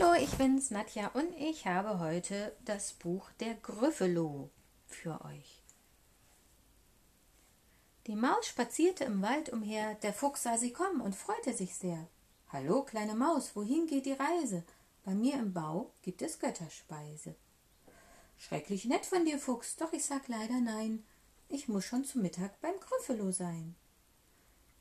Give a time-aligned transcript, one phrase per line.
[0.00, 4.48] Hallo, ich bin's, Nadja, und ich habe heute das Buch Der Gryffalo
[4.86, 5.62] für euch.
[8.06, 12.06] Die Maus spazierte im Wald umher, der Fuchs sah sie kommen und freute sich sehr.
[12.52, 14.62] Hallo, kleine Maus, wohin geht die Reise?
[15.04, 17.34] Bei mir im Bau gibt es Götterspeise.
[18.36, 21.04] Schrecklich nett von dir, Fuchs, doch ich sag leider nein.
[21.48, 23.74] Ich muss schon zu Mittag beim Gryffalo sein.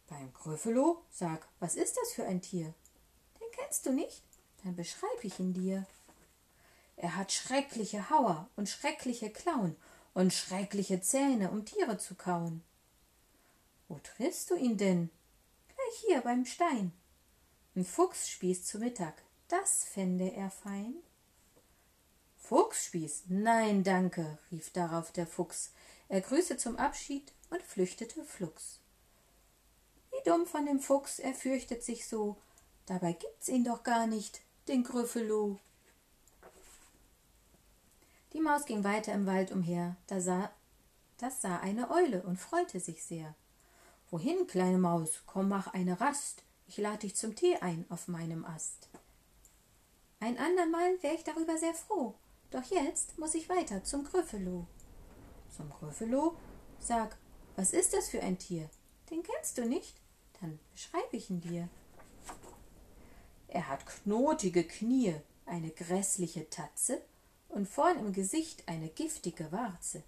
[0.10, 1.02] Beim Gryffalo?
[1.10, 2.76] Sag, was ist das für ein Tier?
[3.40, 4.27] Den kennst du nicht?
[4.68, 5.86] Dann beschreib ich ihn dir.
[6.98, 9.78] Er hat schreckliche Hauer und schreckliche Klauen
[10.14, 12.62] und schreckliche Zähne, um Tiere zu kauen.
[13.88, 15.10] Wo triffst du ihn denn?
[15.70, 16.92] Gleich hier beim Stein.
[17.78, 19.14] Ein Fuchsspieß zu Mittag,
[19.48, 20.96] das fände er fein.
[22.36, 23.28] Fuchsspieß?
[23.30, 25.72] Nein, danke, rief darauf der Fuchs.
[26.10, 28.82] Er grüßte zum Abschied und flüchtete flugs.
[30.12, 32.36] Wie dumm von dem Fuchs, er fürchtet sich so.
[32.86, 35.60] Dabei gibt's ihn doch gar nicht, den Grüffelo.
[38.34, 40.52] Die Maus ging weiter im Wald umher, da sah,
[41.18, 43.34] das sah eine Eule und freute sich sehr.
[44.12, 48.46] Wohin, kleine Maus, komm, mach eine Rast, ich lade dich zum Tee ein auf meinem
[48.46, 48.90] Ast.
[50.20, 52.16] Ein andermal wär ich darüber sehr froh,
[52.52, 54.68] doch jetzt muss ich weiter zum Grüffelo.
[55.56, 56.36] Zum Grüffelo?
[56.80, 57.18] Sag,
[57.56, 58.70] was ist das für ein Tier?
[59.10, 59.96] Den kennst du nicht?
[60.42, 61.70] Dann beschreib ich ihn dir.
[63.48, 67.02] Er hat knotige Knie, eine grässliche Tatze
[67.50, 70.04] und vorn im Gesicht eine giftige Warze.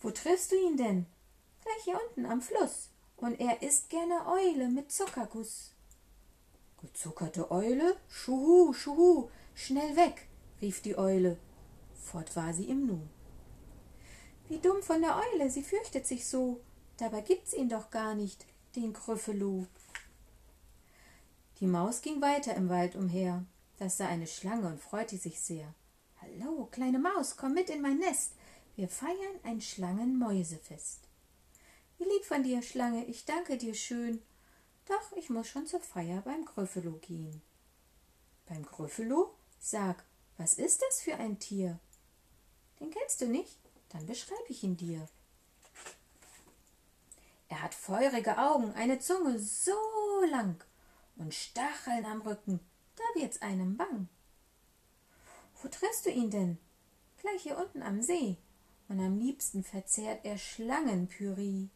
[0.00, 1.06] Wo triffst du ihn denn?
[1.62, 2.88] Gleich hier unten am Fluss.
[3.16, 5.72] Und er isst gerne Eule mit Zuckerguss.
[6.80, 7.96] Gezuckerte Eule?
[8.08, 10.26] Schuhu, schuhu, schnell weg,
[10.62, 11.36] rief die Eule.
[11.94, 13.00] Fort war sie im Nu.
[14.48, 16.60] Wie dumm von der Eule, sie fürchtet sich so.
[16.96, 18.94] Dabei gibt's ihn doch gar nicht, den.
[21.60, 23.44] Die Maus ging weiter im Wald umher.
[23.78, 25.74] Das sah eine Schlange und freute sich sehr.
[26.22, 28.32] Hallo, kleine Maus, komm mit in mein Nest.
[28.76, 31.00] Wir feiern ein Schlangenmäusefest.
[31.98, 34.22] Wie lieb von dir, Schlange, ich danke dir schön.
[34.86, 37.42] Doch ich muss schon zur Feier beim Grüffelo gehen.
[38.46, 39.34] Beim Grüffelo?
[39.58, 40.02] Sag,
[40.38, 41.78] was ist das für ein Tier?
[42.80, 43.58] Den kennst du nicht?
[43.90, 45.06] Dann beschreib ich ihn dir.
[47.48, 49.74] Er hat feurige Augen, eine Zunge so
[50.30, 50.64] lang
[51.16, 52.60] und Stacheln am Rücken,
[52.96, 54.08] da wird's einem bang.
[55.62, 56.58] Wo triffst du ihn denn?
[57.20, 58.36] Gleich hier unten am See.
[58.88, 61.68] Und am liebsten verzehrt er Schlangenpüree.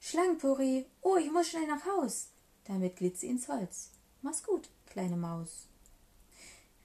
[0.00, 2.28] Schlangenpüree, oh, ich muss schnell nach Haus.
[2.64, 3.90] Damit glitt sie ins Holz.
[4.22, 5.66] Mach's gut, kleine Maus.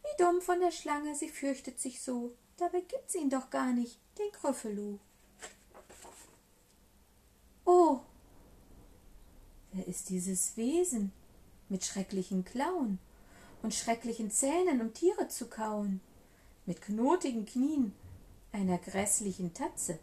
[0.02, 2.34] Wie dumm von der Schlange, sie fürchtet sich so.
[2.58, 5.00] Dabei gibt's ihn doch gar nicht, den Grüffelo.
[7.66, 8.00] Oh,
[9.72, 11.12] wer ist dieses Wesen?
[11.70, 13.00] Mit schrecklichen Klauen
[13.62, 16.02] und schrecklichen Zähnen, um Tiere zu kauen,
[16.66, 17.94] mit knotigen Knien,
[18.52, 20.00] einer grässlichen Tatze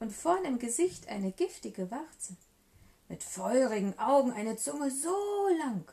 [0.00, 2.36] und vorn im Gesicht eine giftige Warze,
[3.08, 5.84] mit feurigen Augen eine Zunge so lang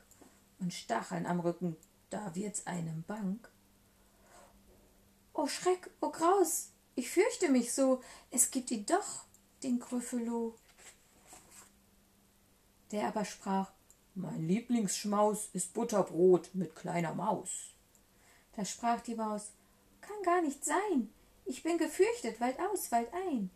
[0.60, 1.76] und Stacheln am Rücken,
[2.10, 3.40] da wird's einem bang.
[5.34, 9.26] O Schreck, o Graus, ich fürchte mich so, es gibt ihn doch,
[9.64, 10.56] den Grüffelo.
[12.92, 13.72] Der aber sprach,
[14.16, 17.74] mein Lieblingsschmaus ist Butterbrot mit kleiner Maus.
[18.56, 19.52] Da sprach die Maus,
[20.02, 21.10] kann gar nicht sein.
[21.46, 23.50] Ich bin gefürchtet, waldaus, waldein.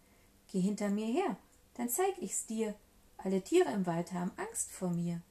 [0.51, 1.37] Geh hinter mir her,
[1.75, 2.73] dann zeig ich's dir.
[3.17, 5.21] Alle Tiere im Wald haben Angst vor mir.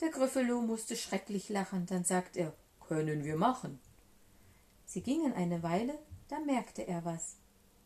[0.00, 2.54] Der Gryffalo musste schrecklich lachen, dann sagt er,
[2.86, 3.80] können wir machen.
[4.86, 5.98] Sie gingen eine Weile,
[6.28, 7.36] da merkte er was.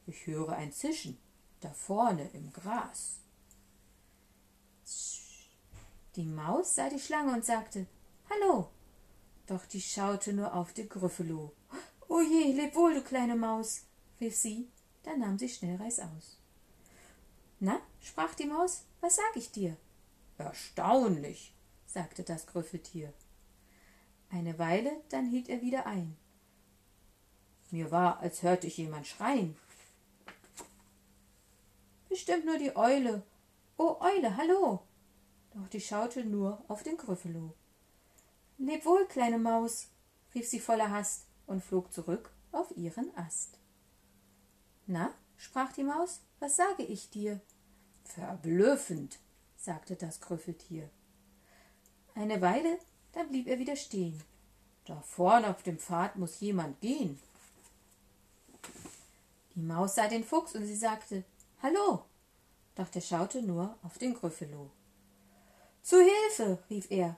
[0.06, 1.16] Ich höre ein Zischen,
[1.60, 3.16] da vorne im Gras.
[6.16, 7.86] Die Maus sah die Schlange und sagte
[8.28, 8.68] Hallo.
[9.46, 11.52] Doch die schaute nur auf die Grüffelo.
[12.08, 13.86] O je, leb wohl, du kleine Maus,
[14.20, 14.68] rief sie,
[15.02, 16.38] da nahm sie schnell Reißaus.
[17.60, 19.76] Na, sprach die Maus, was sag ich dir?
[20.36, 21.54] Erstaunlich,
[21.86, 23.12] sagte das Grüffeltier.
[24.30, 26.16] Eine Weile, dann hielt er wieder ein.
[27.70, 29.56] Mir war, als hörte ich jemand schreien.
[32.10, 33.22] Bestimmt nur die Eule.
[33.78, 34.82] O Eule, hallo,
[35.54, 37.54] doch die schaute nur auf den Grüffelo.
[38.58, 39.88] Leb wohl, kleine Maus,
[40.34, 43.58] rief sie voller Hast und flog zurück auf ihren Ast.
[44.86, 47.40] Na, sprach die Maus, was sage ich dir?
[48.04, 49.18] Verblüffend,
[49.56, 50.88] sagte das Grüffeltier.
[52.14, 52.78] Eine Weile,
[53.12, 54.22] dann blieb er wieder stehen.
[54.84, 57.18] Da vorn auf dem Pfad muss jemand gehen.
[59.54, 61.24] Die Maus sah den Fuchs und sie sagte
[61.62, 62.04] Hallo,
[62.74, 64.70] doch der schaute nur auf den Grüffelo.
[65.82, 67.16] Zu Hilfe, rief er.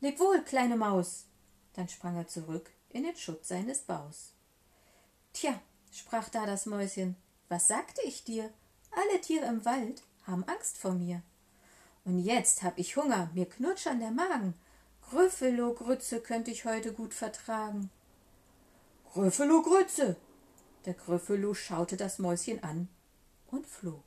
[0.00, 1.26] Leb wohl, kleine Maus.
[1.74, 4.32] Dann sprang er zurück in den Schutz seines Baus.
[5.32, 5.60] Tja,
[5.92, 7.16] sprach da das Mäuschen,
[7.48, 8.52] was sagte ich dir?
[8.90, 11.22] Alle Tiere im Wald haben Angst vor mir.
[12.04, 14.54] Und jetzt hab ich Hunger, mir knutscht an der Magen.
[15.02, 17.90] Grüffelo Grütze könnte ich heute gut vertragen.
[19.12, 20.16] Grüffelo Grütze!
[20.84, 22.88] Der Grüffelo schaute das Mäuschen an
[23.48, 24.02] und floh.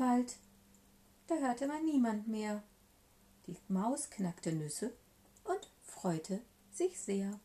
[0.00, 0.36] Wald,
[1.26, 2.62] da hörte man niemand mehr.
[3.46, 4.92] Die Maus knackte Nüsse
[5.44, 6.40] und freute
[6.72, 7.38] sich sehr.